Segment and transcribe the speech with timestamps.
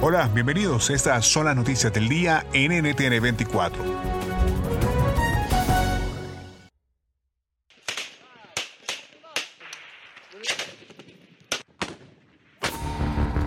[0.00, 0.90] Hola, bienvenidos.
[0.90, 3.82] Estas son las noticias del día en NTN 24.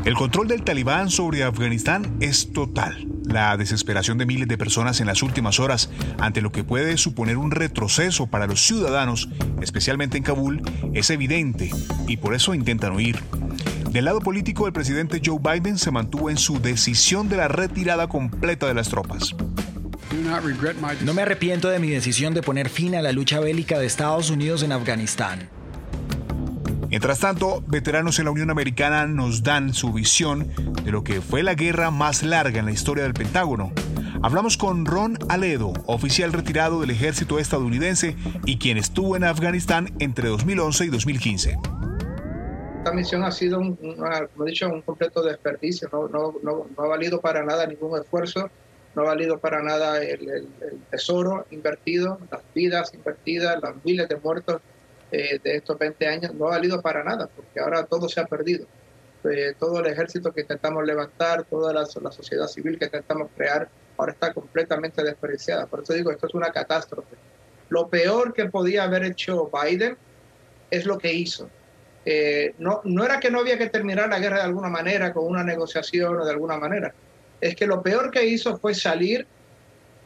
[0.04, 3.08] El control del talibán sobre Afganistán es total.
[3.24, 7.38] La desesperación de miles de personas en las últimas horas ante lo que puede suponer
[7.38, 9.30] un retroceso para los ciudadanos,
[9.62, 10.62] especialmente en Kabul,
[10.94, 11.72] es evidente
[12.10, 13.24] y por eso intentan huir.
[13.92, 18.08] Del lado político, el presidente Joe Biden se mantuvo en su decisión de la retirada
[18.08, 19.36] completa de las tropas.
[21.03, 24.30] No me arrepiento de mi decisión de poner fin a la lucha bélica de Estados
[24.30, 25.50] Unidos en Afganistán.
[26.88, 30.47] Mientras tanto, veteranos en la Unión Americana nos dan su visión
[30.86, 33.73] de lo que fue la guerra más larga en la historia del Pentágono.
[34.23, 40.30] Hablamos con Ron Aledo, oficial retirado del ejército estadounidense y quien estuvo en Afganistán entre
[40.30, 41.58] 2011 y 2015
[42.82, 45.88] esta misión ha sido, un, como he dicho, un completo desperdicio.
[45.92, 48.50] No, no, no, ha valido para nada ningún esfuerzo,
[48.96, 50.48] no ha valido para nada el,
[50.90, 54.62] tesoro invertido, las vidas invertidas, las miles de muertos
[55.12, 58.25] eh, de estos 20 años, no ha valido para nada, porque ahora todo se ha
[58.25, 58.66] perdido.
[59.25, 63.69] Eh, todo el ejército que intentamos levantar, toda la, la, sociedad civil que intentamos crear,
[63.96, 65.68] ahora está completamente desperdiciada.
[65.68, 67.16] Por eso digo, esto es una catástrofe.
[67.69, 69.96] Lo peor que podía haber hecho Biden
[70.72, 71.48] es lo que hizo
[72.06, 75.25] eh, no, no era que no había que terminar la guerra de alguna manera, con
[75.25, 76.94] una negociación o de alguna manera.
[77.39, 79.25] Es que lo peor que hizo fue salir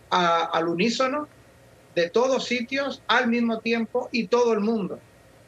[0.09, 1.27] al unísono
[1.93, 4.99] de todos sitios al mismo tiempo y todo el mundo.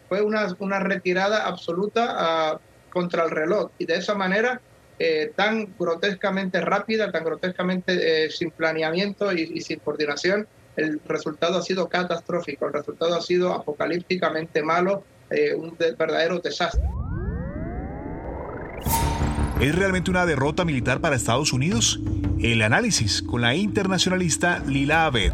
[0.09, 2.59] Fue una, una retirada absoluta ah,
[2.89, 4.61] contra el reloj y de esa manera
[4.99, 11.61] eh, tan grotescamente rápida, tan grotescamente eh, sin planeamiento y, sin coordinación, el resultado ha
[11.61, 15.03] sido catastrófico, el resultado ha sido apocalípticamente malo
[15.57, 16.83] un verdadero desastre.
[19.59, 21.99] ¿Es realmente una derrota militar para Estados Unidos?
[22.39, 25.33] El análisis con la internacionalista Lila Abed.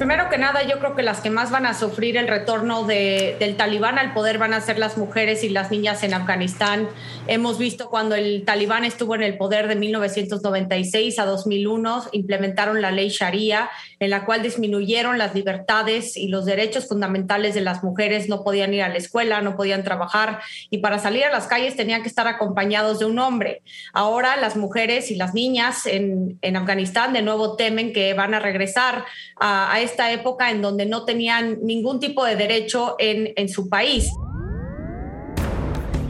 [0.00, 3.36] Primero que nada, yo creo que las que más van a sufrir el retorno de,
[3.38, 6.88] del talibán al poder van a ser las mujeres y las niñas en Afganistán.
[7.26, 12.92] Hemos visto cuando el talibán estuvo en el poder de 1996 a 2001, implementaron la
[12.92, 13.68] ley Sharia,
[13.98, 18.26] en la cual disminuyeron las libertades y los derechos fundamentales de las mujeres.
[18.26, 20.40] No podían ir a la escuela, no podían trabajar
[20.70, 23.60] y para salir a las calles tenían que estar acompañados de un hombre.
[23.92, 29.04] Ahora las mujeres y las niñas en, Afganistán de nuevo temen que van a regresar
[29.38, 34.10] a esta época en donde no tenían ningún tipo de derecho en, en su país.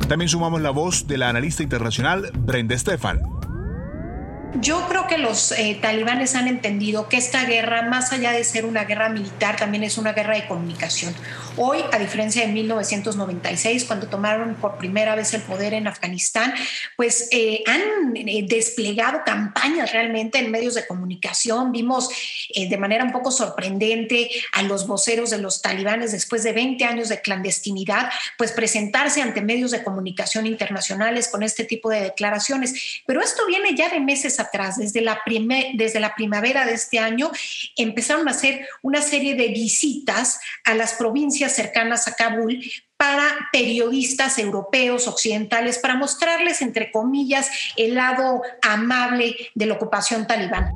[0.09, 3.40] También sumamos la voz de la analista internacional Brenda Stefan.
[4.57, 8.65] Yo creo que los eh, talibanes han entendido que esta guerra, más allá de ser
[8.65, 11.15] una guerra militar, también es una guerra de comunicación.
[11.57, 16.53] Hoy, a diferencia de 1996, cuando tomaron por primera vez el poder en Afganistán,
[16.97, 21.71] pues eh, han eh, desplegado campañas realmente en medios de comunicación.
[21.71, 22.09] Vimos
[22.55, 27.09] de manera un poco sorprendente a los voceros de los talibanes después de 20 años
[27.09, 33.03] de clandestinidad, pues presentarse ante medios de comunicación internacionales con este tipo de declaraciones.
[33.07, 35.21] Pero esto viene ya de meses atrás, desde la,
[35.75, 37.31] desde la primavera de este año,
[37.77, 42.61] empezaron a hacer una serie de visitas a las provincias cercanas a Kabul
[42.97, 50.73] para periodistas europeos, occidentales, para mostrarles, entre comillas, el lado amable de la ocupación talibán.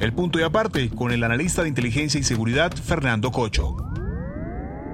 [0.00, 3.91] El punto y aparte con el analista de inteligencia y seguridad Fernando Cocho.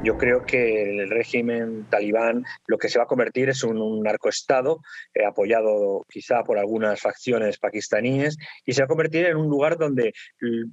[0.04, 4.02] Yo creo que el régimen talibán lo que se va a convertir es un, un
[4.02, 4.80] narcoestado
[5.12, 9.76] eh, apoyado quizá por algunas facciones pakistaníes y se va a convertir en un lugar
[9.76, 10.12] donde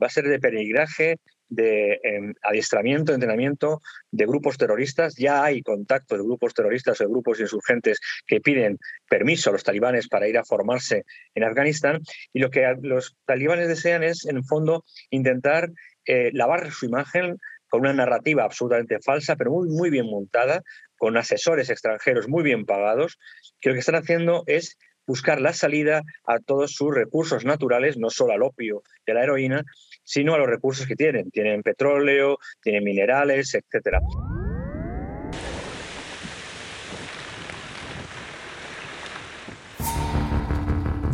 [0.01, 1.17] va a ser de peregrinaje
[1.49, 3.81] de em, adiestramiento, entrenamiento
[4.11, 5.15] de grupos terroristas.
[5.15, 8.77] Ya hay contacto de grupos terroristas o de grupos insurgentes que piden
[9.09, 12.01] permiso a los talibanes para ir a formarse en Afganistán.
[12.33, 15.71] Y lo que los talibanes desean es, en el fondo, intentar
[16.05, 17.37] eh, lavar su imagen
[17.69, 20.63] con una narrativa absolutamente falsa, pero muy, muy bien montada,
[20.97, 23.17] con asesores extranjeros muy bien pagados,
[23.59, 24.77] que lo que están haciendo es
[25.07, 29.23] buscar la salida a todos sus recursos naturales, no solo al opio y a la
[29.23, 29.63] heroína,
[30.03, 31.29] sino a los recursos que tienen.
[31.31, 33.99] Tienen petróleo, tienen minerales, etcétera.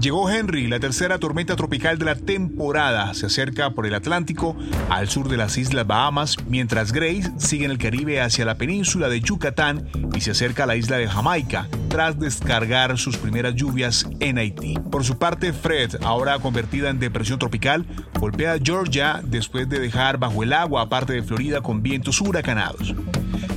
[0.01, 3.13] Llegó Henry, la tercera tormenta tropical de la temporada.
[3.13, 4.57] Se acerca por el Atlántico
[4.89, 9.09] al sur de las Islas Bahamas, mientras Grace sigue en el Caribe hacia la península
[9.09, 14.07] de Yucatán y se acerca a la isla de Jamaica, tras descargar sus primeras lluvias
[14.19, 14.74] en Haití.
[14.89, 17.86] Por su parte, Fred, ahora convertida en depresión tropical,
[18.19, 22.95] golpea a Georgia después de dejar bajo el agua parte de Florida con vientos huracanados.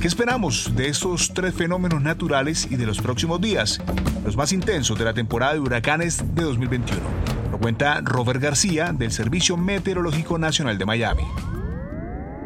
[0.05, 3.81] ¿Qué esperamos de estos tres fenómenos naturales y de los próximos días?
[4.23, 7.01] Los más intensos de la temporada de huracanes de 2021.
[7.49, 11.23] Lo cuenta Robert García del Servicio Meteorológico Nacional de Miami.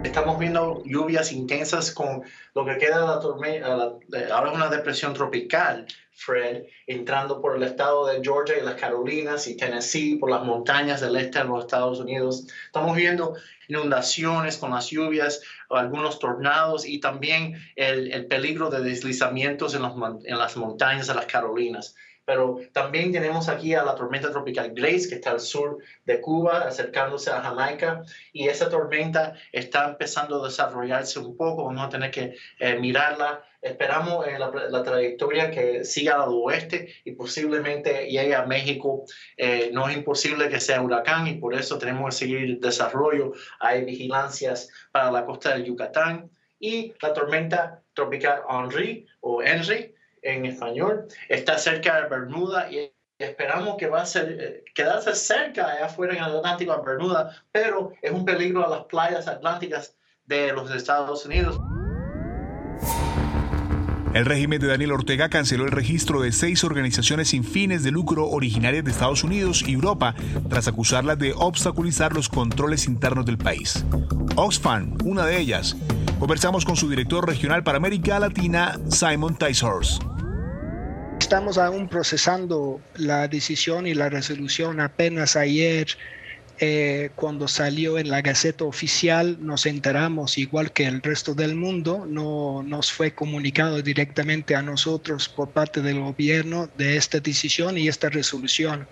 [0.03, 2.23] Estamos viendo lluvias intensas con
[2.55, 3.67] lo que queda de la tormenta,
[4.33, 9.45] ahora es una depresión tropical, Fred, entrando por el estado de Georgia y las Carolinas
[9.47, 12.47] y Tennessee, por las montañas del este de los Estados Unidos.
[12.65, 13.35] Estamos viendo
[13.67, 20.55] inundaciones con las lluvias, algunos tornados y también el, peligro de deslizamientos en, en las
[20.55, 21.95] montañas de las Carolinas
[22.29, 26.59] pero también tenemos aquí a la tormenta tropical Grace, que está al sur de Cuba,
[26.59, 32.11] acercándose a Jamaica, y esa tormenta está empezando a desarrollarse un poco, vamos a tener
[32.11, 33.43] que eh, mirarla.
[33.63, 39.05] Esperamos en la, trayectoria que siga al oeste y posiblemente llegue a México.
[39.35, 43.33] Eh, no es imposible que sea huracán y por eso tenemos que seguir el desarrollo.
[43.59, 46.29] Hay vigilancias para la costa del Yucatán
[46.59, 53.77] y la tormenta tropical Henry o Henry en español, está cerca de Bermuda y esperamos
[53.77, 57.91] que va a ser, eh, quedarse cerca allá afuera en el Atlántico, a Bermuda, pero
[58.01, 61.59] es un peligro a las playas atlánticas de los Estados Unidos.
[64.13, 68.27] El régimen de Daniel Ortega canceló el registro de seis organizaciones sin fines de lucro
[68.27, 70.15] originarias de Estados Unidos y Europa
[70.49, 73.85] tras acusarlas de obstaculizar los controles internos del país.
[74.35, 75.77] Oxfam, una de ellas.
[76.19, 79.99] Conversamos con su director regional para América Latina, Simon Ticehorse.
[81.17, 85.87] Estamos aún procesando la decisión y la resolución apenas ayer.
[86.61, 92.05] Eh, cuando salió en la Gaceta Oficial nos enteramos, igual que el resto del mundo,
[92.05, 97.87] no nos fue comunicado directamente a nosotros por parte del gobierno de esta decisión y
[97.87, 98.89] esta resolución.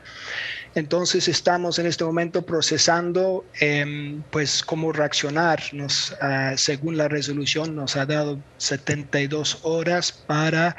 [0.77, 5.59] Entonces estamos en este momento procesando em, pues cómo reaccionar.
[5.71, 10.77] Nos, ah, según la resolución nos ha dado 72 horas para,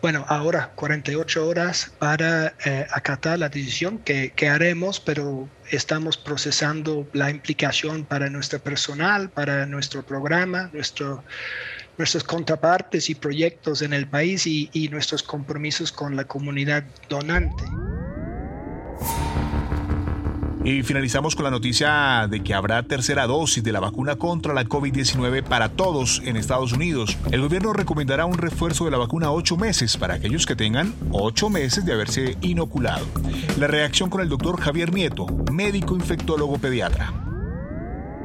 [0.00, 7.28] bueno, ahora 48 horas para eh, acatar la decisión que, haremos, pero estamos procesando la
[7.28, 11.24] implicación para nuestro personal, para nuestro programa, nuestro
[11.98, 17.64] nuestros contrapartes y proyectos en el país y nuestros compromisos con la comunidad donante.
[20.64, 24.64] Y finalizamos con la noticia de que habrá tercera dosis de la vacuna contra la
[24.64, 27.18] COVID-19 para todos en Estados Unidos.
[27.30, 31.50] El gobierno recomendará un refuerzo de la vacuna ocho meses para aquellos que tengan ocho
[31.50, 33.04] meses de haberse inoculado.
[33.58, 37.12] La reacción con el doctor Javier Nieto, médico infectólogo pediatra.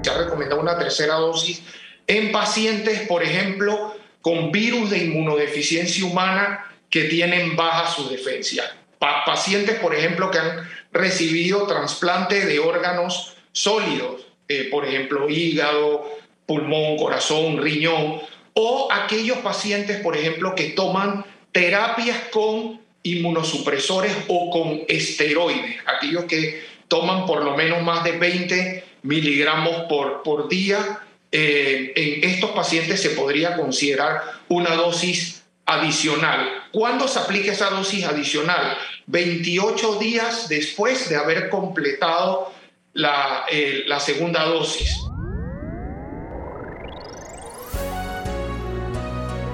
[0.02, 1.62] Se ha recomendado una tercera dosis
[2.08, 8.64] en pacientes, por ejemplo, con virus de inmunodeficiencia humana que tienen baja su defensa.
[8.98, 16.06] pacientes, por ejemplo, que han recibido trasplante de órganos sólidos, eh, por ejemplo, hígado,
[16.46, 18.22] pulmón, corazón, riñón,
[18.54, 26.64] o aquellos pacientes, por ejemplo, que toman terapias con inmunosupresores o con esteroides, aquellos que
[26.88, 31.00] toman por lo menos más de 20 miligramos por, por día.
[31.32, 35.39] Eh, en estos pacientes se podría considerar una dosis
[35.70, 36.64] adicional.
[36.72, 38.78] ¿Cuándo se aplica esa dosis adicional?
[39.08, 42.52] 28 días después de haber completado
[42.94, 45.09] la, eh, la segunda dosis.